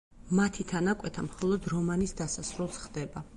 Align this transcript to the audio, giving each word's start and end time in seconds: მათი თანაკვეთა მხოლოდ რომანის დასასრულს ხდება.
მათი 0.37 0.63
თანაკვეთა 0.71 1.25
მხოლოდ 1.27 1.69
რომანის 1.75 2.17
დასასრულს 2.23 2.81
ხდება. 2.89 3.25